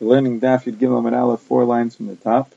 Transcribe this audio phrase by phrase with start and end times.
[0.00, 2.52] We're learning Daf Yud Gimel Amud Aleph, four lines from the top.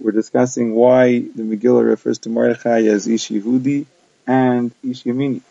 [0.00, 3.84] We're discussing why the Megillah refers to Mordechai as Ish Yehudi
[4.26, 5.42] and Ish Yemini.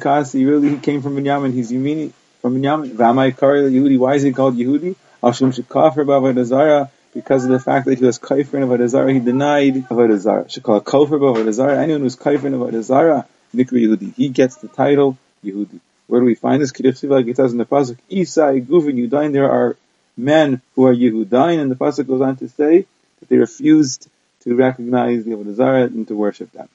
[0.00, 0.44] Kasi.
[0.46, 1.52] Really, he came from Binyamin.
[1.52, 2.92] He's Yemini from Binyamin.
[2.92, 3.98] V'amai Yehudi.
[3.98, 4.96] Why is he called Yehudi?
[5.22, 9.12] Ashum Shekafir B'Avodah Zarah because of the fact that he was kaifer in Avodah Zarah,
[9.12, 10.44] he denied Avodah Zarah.
[10.44, 11.78] Shekal Kofer Avodah Zarah.
[11.78, 14.14] Anyone who's kaifer in Avodah Zarah, Nikri Yehudi.
[14.14, 15.78] He gets the title Yehudi.
[16.06, 16.72] Where do we find this?
[17.02, 19.32] Like it says in the pasuk, Isai Guvin Yudain.
[19.32, 19.76] There are
[20.16, 22.86] men who are Yehudain, and the pasuk goes on to say
[23.20, 24.08] that they refused
[24.42, 26.68] to recognize the Avodah Zarah and to worship them.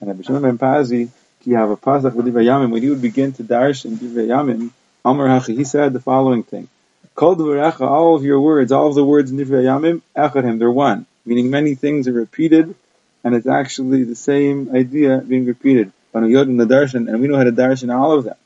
[0.00, 1.10] And Rabbi Shimon ben Pazi,
[1.44, 4.70] he have a pasuk with Yamim when he would begin to darsh in Yamim.
[5.04, 6.68] Amar Hachi, he said the following thing:
[7.14, 7.40] Kol
[7.80, 11.50] all of your words, all of the words in Divrei Yamim, Echadhim, they're one, meaning
[11.50, 12.74] many things are repeated,
[13.22, 15.92] and it's actually the same idea being repeated.
[16.12, 18.36] And we know how to darshan all of them.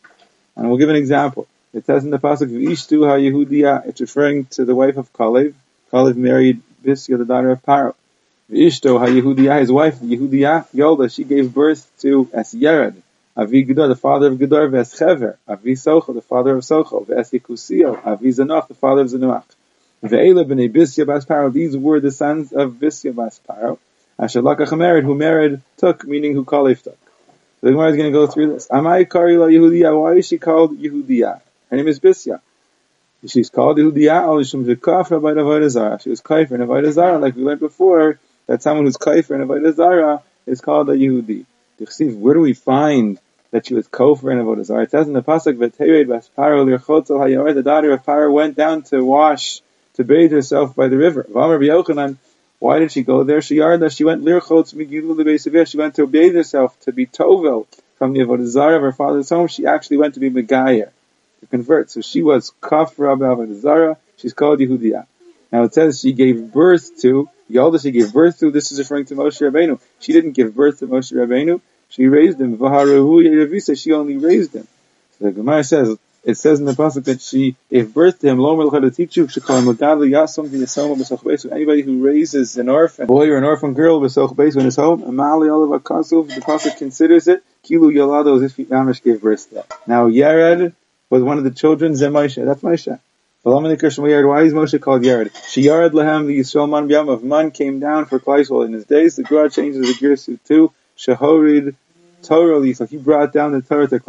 [0.59, 1.47] And we'll give an example.
[1.73, 5.55] It says in the pasuk of Ishtu HaYehudiya, it's referring to the wife of Kalev.
[5.93, 7.95] Kalev married Bisya, the daughter of Paro.
[8.51, 14.33] Ishto HaYehudiya, his wife Yehudiya, Yolda, she gave birth to Es Avi Gedor, the father
[14.33, 15.01] of Gedor, Ves
[15.47, 19.45] Avi Socho, the father of Socho, Ves Avi Zanoch, the father of Zanoach.
[20.03, 23.79] Ve'ela b'nei Bisya bas Paro, these were the sons of Bisya bas Paro.
[24.19, 24.43] Asher
[24.77, 26.99] married, who married, took, meaning who Kalev took.
[27.61, 28.69] The Gemara is going to go through this.
[28.69, 30.01] Amai Karila Yehudiya.
[30.01, 31.41] Why is she called Yehudiya?
[31.71, 32.41] Her name is Bisya.
[33.27, 34.23] She's called Yehudiya.
[34.23, 35.99] Alishum Zekafra by Avodah Zarah.
[36.01, 38.21] She was kaifer in Avodah Zarah, like we learned before.
[38.47, 41.47] That someone who's kaifer in Avodah Zarah is called a Yehudi.
[42.17, 43.19] Where do we find
[43.51, 44.85] that she was kofar in Avodah Zarah?
[44.85, 47.55] It says in the pasuk V'Tered Bas Paro Lirchotzel Hayor.
[47.55, 49.63] The daughter of Paro went down to wash,
[49.95, 51.25] to bathe herself by the river.
[51.25, 52.19] V'Amar B'Yochanan.
[52.59, 53.41] Why did she go there?
[53.41, 53.95] She yarda.
[53.95, 55.67] She went lirchotz migilu lebesavir.
[55.67, 59.29] She went to bathe herself to be tovel from the avodah zarah of her father's
[59.29, 59.47] home.
[59.47, 60.91] She actually went to be megayer
[61.41, 61.91] to convert.
[61.91, 63.97] So she was kafra avodah zarah.
[64.17, 65.07] She's called Yehudiya.
[65.53, 67.81] Now it says she gave birth to Yalda.
[67.81, 68.51] She gave birth to.
[68.51, 69.81] This is referring to Moshe Rabbeinu.
[70.01, 71.61] She didn't give birth to Moshe Rabbeinu.
[71.91, 72.59] She raised him.
[73.77, 74.69] She only raised him.
[75.19, 78.39] So the Gemara says it says in the pasuk that she gave birth to him.
[78.39, 79.29] Lo teach you.
[79.29, 84.35] She called him yasam Anybody who raises an orphan boy or an orphan girl b'soch
[84.35, 86.35] beis in his home, amali olav akasuf.
[86.35, 89.65] The pasuk considers it kilu yalado as if Amish gave birth to.
[89.87, 90.75] Now Yared
[91.11, 91.93] was one of the children.
[91.93, 92.45] Zemoshe.
[92.45, 92.99] That's Moshe.
[93.43, 95.35] Why is Moshe called Yared?
[95.49, 98.85] She Yared lahem the Yisrael man b'yam of man came down for Klaisol in his
[98.85, 99.17] days.
[99.17, 100.73] The Gra changes the Girsu too.
[100.99, 101.77] Shahorid
[102.23, 104.01] Torah So he brought down the Torah to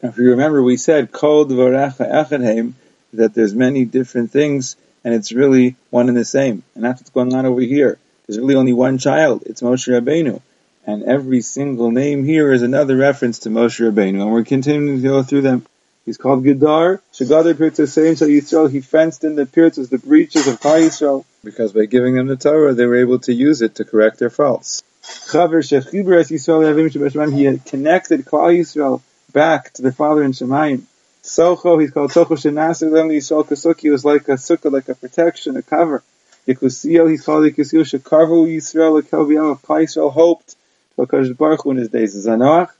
[0.00, 6.08] If you remember, we said Kol that there's many different things, and it's really one
[6.08, 6.62] and the same.
[6.76, 7.98] And that's what's going on over here.
[8.26, 9.42] There's really only one child.
[9.46, 10.40] It's Moshe Rabbeinu.
[10.86, 14.22] And every single name here is another reference to Moshe Rabbeinu.
[14.22, 15.66] And we're continuing to go through them.
[16.04, 17.00] He's called Gedar.
[17.12, 18.70] Shagadar Pirtzah Seim Yisrael.
[18.70, 22.36] He fenced in the pirtzas, the breaches of Klal Yisrael, because by giving them the
[22.36, 24.84] Torah, they were able to use it to correct their faults.
[25.02, 30.82] Chaver Yisrael He connected Klal Yisrael back to the Father in Shemayim.
[31.22, 35.56] Socho, he's called Socho Shenasir Lem Yisrael Kasuki was like a sukkah, like a protection,
[35.56, 36.02] a cover.
[36.46, 40.56] Yekusio, he's called Yekusio Shekarvu Yisrael of Yisrael hoped
[40.96, 42.16] to HaKadosh Baruch Hu in his days.
[42.16, 42.70] Zanoach,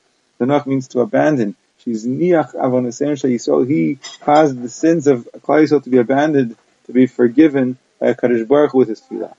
[0.40, 1.54] Zanoach means to abandon.
[1.78, 3.68] She's Niach Avonasein Yisrael.
[3.68, 8.72] He caused the sins of Yisrael to be abandoned, to be forgiven by HaKadosh Baruch
[8.72, 9.34] Hu with his tefillah.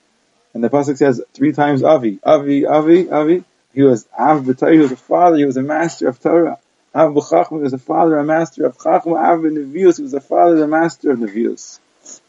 [0.53, 3.43] And the pasuk says three times Avi, Avi, Avi, Avi.
[3.73, 6.57] He was Av B'Torah, he was a father, he was a master of Torah.
[6.93, 9.23] Av B'Chachma was a father, a master of Chachma.
[9.23, 11.79] Av B'Nevius, he was a father, a master of Nevius.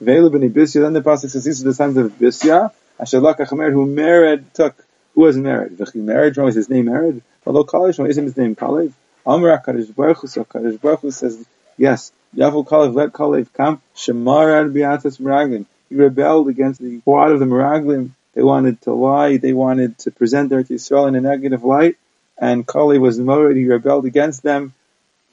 [0.01, 2.71] Vela B'Nei Bisya, then the Pasuk says, these are the sons of Bisya.
[2.99, 4.77] Asher Lakach who married, took,
[5.15, 5.79] who was married?
[5.79, 7.23] V'chi married, was his name married?
[7.47, 8.93] Although Kalev, isn't his name Kalev?
[9.27, 11.43] Amra Kadosh Baruch Hu, so Kadosh Baruch says,
[11.79, 15.65] yes, Yavu Kalev, let Kalev come, Shemarad Biatas Meraglim.
[15.89, 18.11] He rebelled against the quad of the Meraglim.
[18.35, 21.97] They wanted to lie, they wanted to present their Yisrael in a negative light
[22.41, 24.75] and Kali was Moed, he rebelled against them,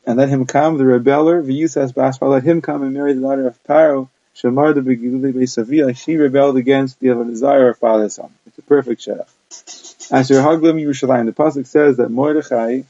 [0.06, 3.48] and let him come, the rebeller, V'yusas Baspa, let him come and marry the daughter
[3.48, 8.30] of Paro, Shamar the Beisavia, she rebelled against the desire of father's son.
[8.46, 10.12] It's a perfect shedach.
[10.12, 12.82] Asher Haglim Yerushalayim, the Pasuk says that Mordechai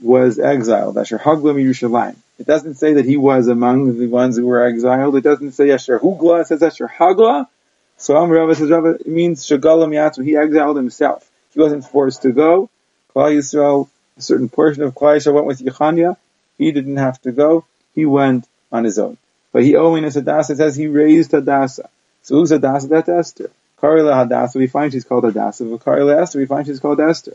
[0.00, 0.96] was exiled.
[0.96, 2.16] Asher Haglim Yerushalayim.
[2.38, 5.16] It doesn't say that he was among the ones who were exiled.
[5.16, 7.48] It doesn't say Asher Hugla, it says Asher Hagla.
[7.96, 11.28] So Amr says, it means Shagalam Yatsu, he exiled himself.
[11.52, 12.70] He wasn't forced to go.
[13.18, 16.16] Klal Yisrael, a certain portion of Klal Yisrael went with Yechania.
[16.56, 17.64] He didn't have to go.
[17.92, 19.16] He went on his own.
[19.52, 21.90] But he owing Hadassah says he raised Hadassah.
[22.22, 22.86] So who's Hadassah?
[22.86, 23.50] That's Esther.
[23.82, 25.64] Karila Hadassah, we find she's called Hadassah.
[25.64, 27.34] Karila Esther, we find she's called Esther.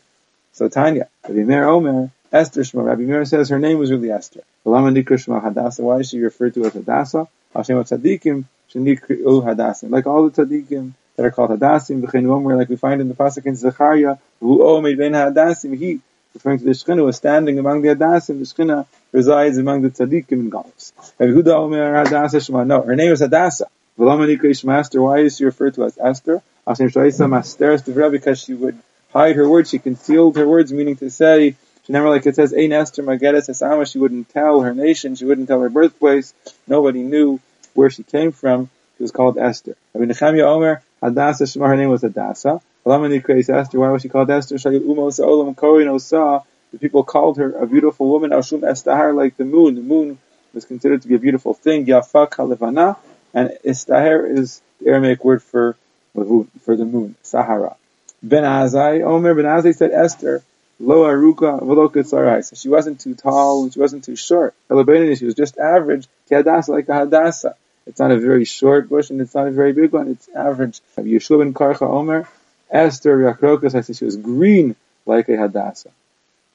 [0.53, 2.83] So Tanya, Rabbi Meir Omer, Esther Shema.
[2.83, 4.44] Rabbi Meir says her name was really Esther.
[4.65, 5.83] Hadassah.
[5.83, 7.27] Why is she referred to as Hadassah?
[7.53, 9.89] Hashem tzaddikim shenikru hadasim.
[9.89, 13.13] Like all the tzaddikim that are called hadasim, v'chein omer, like we find in the
[13.13, 16.00] pasuk in Zechariah, who omed ben hadasim, he,
[16.33, 20.31] referring to the Shekhinah, was standing among the hadasim, the Shekhinah resides among the tzaddikim
[20.31, 20.92] in Galus.
[21.19, 23.21] Yehuda omer hadasa shema, no, her name is.
[23.21, 26.42] V'lamanika master, why is she referred to as Esther?
[26.65, 28.80] Because she would
[29.12, 31.56] hide her words, she concealed her words, meaning to say,
[31.86, 35.25] she never, like it says, Ein Esther Magedes Esama, she wouldn't tell her nation, she
[35.25, 36.33] wouldn't tell her birthplace,
[36.66, 37.39] nobody knew
[37.74, 39.75] where she came from, she was called Esther.
[39.94, 42.62] Rabbi Nechemia Omer, Hadassah Shema, her name was Hadassah.
[42.86, 44.58] Esther, why was she called Esther?
[44.58, 46.44] The
[46.80, 49.76] people called her a beautiful woman, Ashum Estahar, like the moon.
[49.76, 50.18] The moon
[50.54, 52.98] was considered to be a beautiful thing, Yafa Kalevana,
[53.34, 55.76] and Estahar is the Aramaic word for,
[56.14, 57.76] for the moon, Sahara.
[58.24, 60.42] Ben Azai, Omer Ben Azai said Esther,
[60.80, 64.56] Lo aruka v'lo So she wasn't too tall, she wasn't too short.
[64.70, 66.08] She was just average.
[66.30, 67.54] Hadasa like a hadasa.
[67.85, 70.07] It's not a very short bush and it's not a very big one.
[70.09, 70.80] It's average.
[70.97, 72.27] Yeshua ben Karcha Omer,
[72.69, 74.75] Esther Yakrokas, I said she was green
[75.06, 75.91] like a hadasa.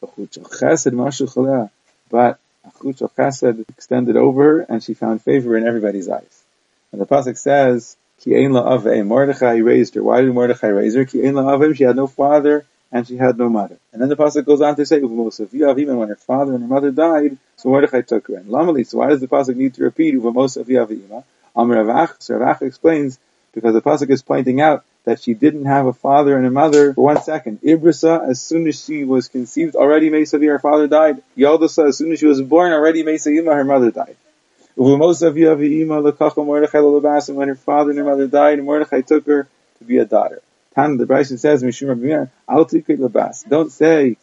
[0.00, 0.10] But
[2.66, 6.42] Achut Chesed extended over her and she found favor in everybody's eyes.
[6.92, 8.52] And the pasuk says, Ki ein
[9.06, 10.02] Mordechai raised her.
[10.02, 11.04] Why did Mordechai raise her?
[11.04, 13.76] Ki ein she had no father and she had no mother.
[13.92, 16.90] And then the pasuk goes on to say, even when her father and her mother
[16.90, 18.36] died, so Mordechai took her.
[18.36, 21.24] And Lamali, so why does the pasuk need to repeat Uvamos
[21.56, 23.18] Amr Rav Acha, so Rav Acha explains,
[23.52, 26.94] because the pasuk is pointing out that she didn't have a father and a mother
[26.94, 27.60] for one second.
[27.62, 31.22] Ibrisa, as soon as she was conceived, already Mesavi, her father died.
[31.36, 34.16] Yaldasa, as soon as she was born, already Mesavima, her mother died.
[34.76, 35.00] And when
[37.48, 39.48] her father and her mother died, Mordechai took her
[39.78, 40.40] to be a daughter.
[40.78, 43.48] The Braisa says, Mishum Rabbi Al labas.
[43.48, 44.16] Don't say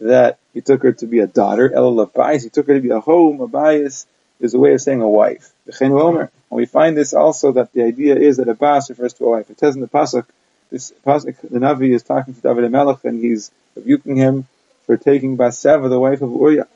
[0.00, 2.44] that he took her to be a daughter, El labais.
[2.44, 3.42] He took her to be a home.
[3.42, 4.06] A bias
[4.40, 5.52] is a way of saying a wife.
[5.80, 9.30] And we find this also that the idea is that a bas refers to a
[9.30, 9.50] wife.
[9.50, 10.24] It says in the pasuk,
[10.70, 14.46] this pasuk, the Navi is talking to David Melech and he's rebuking him
[14.86, 16.68] for taking Baseva, the wife of Uriah.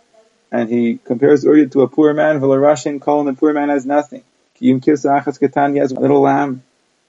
[0.50, 3.86] And he compares Uriah to a poor man, Velarashin Kol, and the poor man has
[3.86, 4.24] nothing.
[4.58, 6.62] He has a little lamb.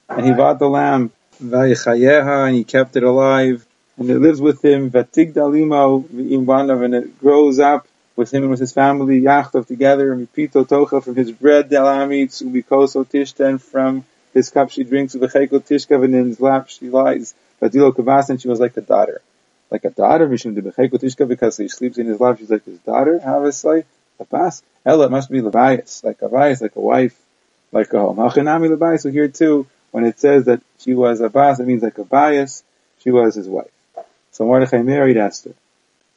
[0.08, 3.66] And he bought the lamb and he kept it alive,
[3.96, 7.86] and it lives with him, Vatigdalimo v'imvanav, and it grows up
[8.16, 12.42] with him and with his family, Yachtov together, and Mipito Tocha from his bread, Delamitz,
[12.42, 17.34] Ubikoso Tishten, from his cup she drinks, Uvecheko Tishkav, and in his lap she lies,
[17.60, 19.20] Vadilo Kavas, and she was like a daughter.
[19.70, 22.78] Like a daughter, Mishum Debecheko Tishkav, because he sleeps in his lap, she's like his
[22.80, 23.84] daughter, obviously.
[24.20, 27.18] Kabas, Ella must be Levias, like a Levias, like a wife,
[27.72, 28.18] like a home.
[28.18, 31.84] Hachanami Levias, so here too, when it says that she was a bas, it means
[31.84, 32.64] like a bias,
[32.98, 33.70] she was his wife.
[34.32, 35.54] So Mordechai married Esther.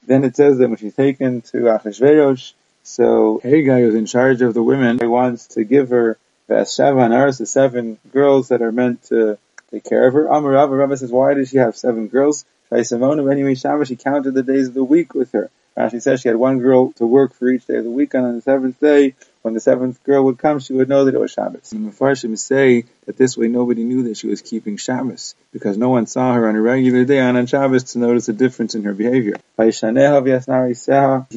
[0.07, 4.55] Then it says that when she's taken to Achashverosh, so Haggai was in charge of
[4.55, 4.97] the women.
[4.97, 6.17] He wants to give her
[6.63, 9.37] seven Aras, the seven girls that are meant to
[9.69, 10.25] take care of her.
[10.25, 12.45] Amar Rabba, says, why does she have seven girls?
[12.69, 15.51] Shai anyway, Shabbos, she counted the days of the week with her.
[15.77, 18.25] Rashi says she had one girl to work for each day of the week, and
[18.25, 19.13] on the seventh day,
[19.43, 21.71] when the seventh girl would come, she would know that it was Shabbos.
[21.71, 25.77] And the Mepharshim say that this way nobody knew that she was keeping Shabbos, because
[25.77, 28.73] no one saw her on a regular day and on Shabbos to notice a difference
[28.73, 29.35] in her behavior.
[29.59, 29.71] He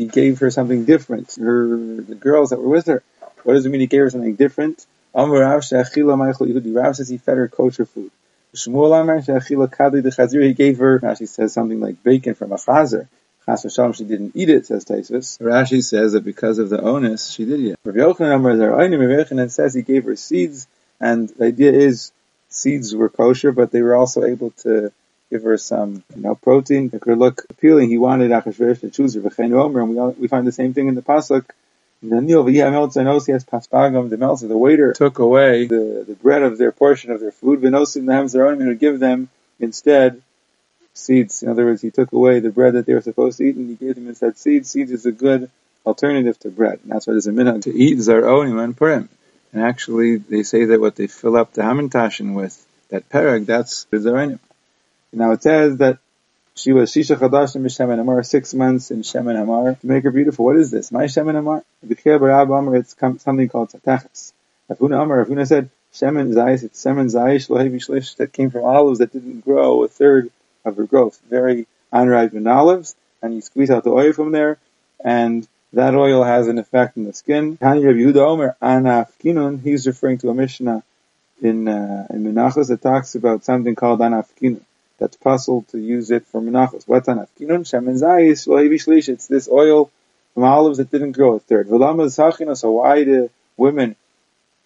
[0.06, 1.34] gave her something different.
[1.34, 3.02] Her, the girls that were with her.
[3.44, 4.86] What does it mean he gave her something different?
[5.14, 5.92] Rav says
[7.08, 8.10] he fed her kosher food.
[8.52, 8.72] He
[10.54, 13.06] gave her, she says something like bacon from a chazer.
[13.50, 15.38] Chas v'shalom, she didn't eat it, says Taisus.
[15.40, 17.78] Rashi says that because of the onus, she did eat it.
[17.84, 20.68] Rav Yochanan says he gave her seeds,
[21.00, 22.12] and the idea is
[22.48, 24.92] seeds were kosher, but they were also able to
[25.30, 26.90] give her some, you know, protein.
[26.92, 27.88] It could look appealing.
[27.88, 29.80] He wanted Achashverosh to choose her.
[29.80, 31.46] And we, we find the same thing in the pasuk.
[32.02, 32.08] The
[34.56, 37.62] waiter took away the, the bread of their portion of their food.
[37.62, 39.28] And would give them
[39.58, 40.22] instead
[40.94, 41.42] seeds.
[41.42, 43.68] In other words, he took away the bread that they were supposed to eat and
[43.68, 44.70] he gave them instead seeds.
[44.70, 45.50] Seeds is a good
[45.86, 46.80] alternative to bread.
[46.82, 49.08] And that's why there's a minhag to eat zaronim and purim.
[49.52, 53.86] And actually, they say that what they fill up the hamantashen with, that pereg, that's
[53.90, 54.38] zaronim.
[55.12, 55.98] Now it says that
[56.54, 60.44] she was Shisha Chadashim Shemen Amar, six months in Shemen Amar, to make her beautiful.
[60.44, 60.92] What is this?
[60.92, 61.64] My Shemen Amar?
[61.82, 64.32] It's something called Tzatachas.
[64.68, 68.64] Rav Huna Amar, Rav Huna said, Shemen Zayis, it's Shemen Zayis, Shlish, that came from
[68.64, 70.30] olives that didn't grow a third
[70.64, 71.20] of her growth.
[71.28, 74.58] Very in olives, and you squeeze out the oil from there,
[75.04, 77.58] and that oil has an effect on the skin.
[79.62, 80.82] He's referring to a Mishnah
[81.42, 84.60] in uh, in Menachos that talks about something called Anaf
[84.98, 86.86] That's possible to use it for Menachos.
[86.86, 87.64] What's Anaf Kinun?
[87.64, 89.90] Shemen It's this oil
[90.34, 91.68] from olives that didn't grow a third.
[91.68, 93.96] So why do women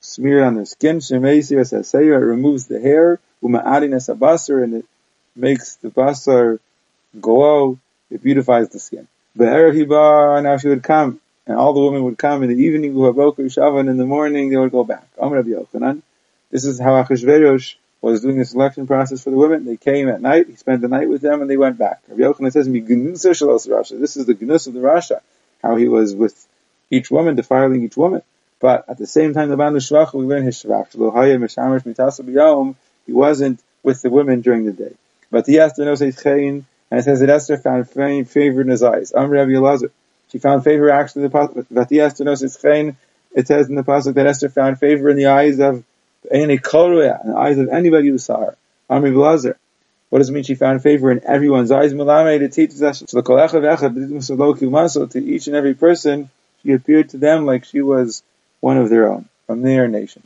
[0.05, 0.99] smear it on their skin.
[0.99, 3.21] It removes the hair.
[3.43, 4.85] Uma'adin and it
[5.37, 6.59] makes the basar
[7.21, 7.79] glow.
[8.11, 9.09] It beautifies the skin.
[9.37, 13.89] Be'erev now she would come, and all the women would come in the evening, Shavan,
[13.89, 15.07] in the morning they would go back.
[16.51, 19.65] This is how Achashverosh was doing the selection process for the women.
[19.65, 22.03] They came at night, he spent the night with them, and they went back.
[22.09, 22.69] Rabbi Yochanan says,
[23.99, 25.21] This is the gnus of the Rasha,
[25.63, 26.47] how he was with
[26.91, 28.23] each woman, defiling each woman.
[28.61, 30.93] But at the same time, the Band Shvach, we learn his Shvach.
[33.07, 34.95] He wasn't with the women during the day.
[35.35, 36.63] But the knows Chayin,
[36.93, 39.11] and it says that Esther found favor in his eyes.
[39.11, 39.91] Amr Rabbi Elazar.
[40.31, 41.67] She found favor actually in the pasuk.
[41.69, 42.95] But the knows Chayin,
[43.35, 45.83] it says in the pasuk that Esther found favor in the eyes of
[46.31, 48.57] any Koruya, in the eyes of anybody who saw her.
[48.89, 49.59] Amr Blazer.
[50.09, 51.93] What does it mean she found favor in everyone's eyes?
[51.93, 53.19] It teaches us to
[55.17, 56.31] each and every person,
[56.63, 58.23] she appeared to them like she was
[58.61, 60.23] one of their own, from their nation.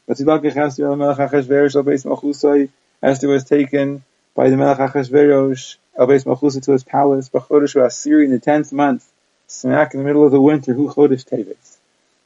[3.01, 4.03] Esther was taken
[4.39, 9.05] by the Melech Achashverosh, Elbeis Malchusa to his palace, Bachodesh Asiri in the tenth month,
[9.49, 11.77] smack in the middle of the winter, who Chodesh Teves.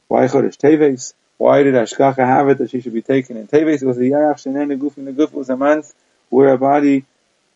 [0.09, 1.15] Why Chodesh Teves?
[1.39, 3.81] Why did Hashgacha have it that she should be taken in Teves?
[3.81, 5.91] It was the Yarach Shenen Neguf, and the Guf was a month
[6.29, 7.03] where a body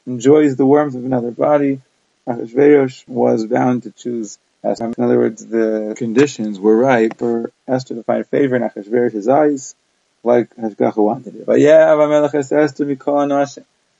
[0.07, 1.79] enjoys the warmth of another body.
[2.27, 4.85] Achashverosh was bound to choose Esther.
[4.85, 9.75] in other words, the conditions were right for Esther to find favor in Achashverosh's eyes,
[10.23, 11.45] like Hashgacha wanted it.
[11.45, 13.27] But yeah, Esther Mikol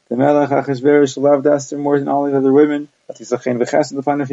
[0.10, 2.88] The Melech Achashverosh loved Esther more than all the other women.
[3.08, 3.26] But he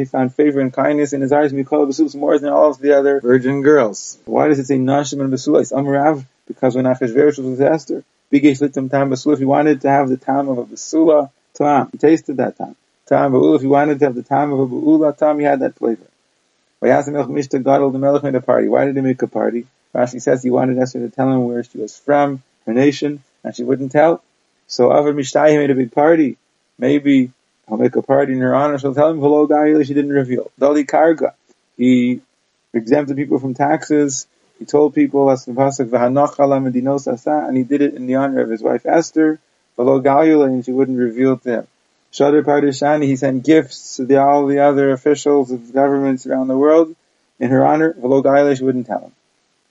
[0.05, 3.19] found favor and kindness in his eyes Mikol Besulis more than all of the other
[3.19, 4.17] virgin girls.
[4.25, 5.73] Why does it say Nashim and Besulis?
[5.73, 10.07] Amrav, because when Achashverosh was with Esther, Bigesh Litam Tam Besulah, he wanted to have
[10.09, 11.89] the time of a Besula Tam.
[11.91, 12.75] He tasted that time.
[13.05, 15.59] Tam Be'ula, if he wanted to have the time of a Be'ula Tam, he had
[15.59, 16.07] that flavor.
[16.79, 18.67] Why the Melech made a party.
[18.67, 19.67] Why did he make a party?
[19.93, 23.55] Rashi says he wanted Esther to tell him where she was from, her nation, and
[23.55, 24.23] she wouldn't tell.
[24.67, 26.37] So Avad Mishtai made a big party.
[26.77, 27.31] Maybe
[27.69, 28.77] I'll make a party in her honor.
[28.77, 30.51] She'll tell him Gaila she didn't reveal.
[30.59, 31.33] Dali Karga.
[31.77, 32.21] He
[32.73, 34.27] exempted people from taxes.
[34.59, 35.37] He told people and
[37.57, 39.39] he did it in the honor of his wife Esther.
[39.75, 41.67] Velo Gaila and she wouldn't reveal to him.
[42.13, 46.57] Shadr Pardishani, he sent gifts to the, all the other officials of governments around the
[46.57, 46.95] world
[47.39, 47.93] in her honor.
[47.93, 49.11] V'lo Gailish wouldn't tell him.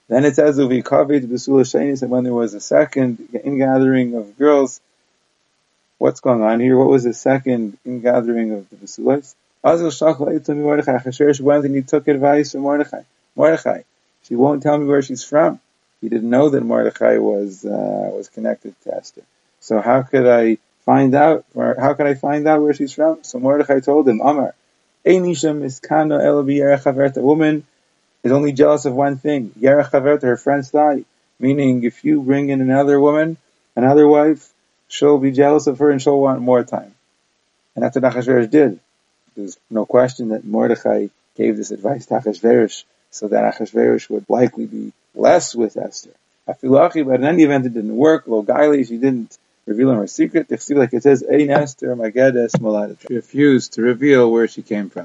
[0.09, 4.37] Then it says, Uvi Kavit Besula Shainis, and when there was a second ingathering of
[4.39, 4.81] girls,
[5.99, 6.77] what's going on here?
[6.77, 9.35] What was the second ingathering of the Besulas?
[9.65, 10.99] Azil Shachla me Mordechai.
[10.99, 13.03] Achashverosh went and he took advice from Mordechai.
[13.35, 13.83] Mordechai,
[14.25, 15.61] she won't tell me where she's from.
[16.03, 19.23] He didn't know that Mordechai was, uh, was connected to Esther.
[19.61, 23.25] So how could I find out, how could I find out where she's from?
[23.25, 24.55] So Mordechai told him, Amar,
[25.07, 27.67] Einisham is kano elabi A woman
[28.25, 31.05] is only jealous of one thing, Yerechaverta, her friend's thigh.
[31.39, 33.37] Meaning, if you bring in another woman,
[33.77, 34.51] another wife,
[34.89, 36.95] she'll be jealous of her and she'll want more time.
[37.75, 38.81] And that's what Achashverosh did.
[39.37, 44.67] There's no question that Mordechai gave this advice to Achashverosh so that Achashverosh would likely
[44.67, 46.11] be less with Esther.
[46.49, 48.27] Afilachi, but in any event, it didn't work.
[48.27, 50.51] Lo Gaili, she didn't revealing her secret.
[50.51, 55.03] Like it says, Ein Esther Magedes She refused to reveal where she came from.